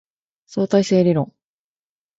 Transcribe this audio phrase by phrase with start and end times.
[0.47, 1.31] 相対性理論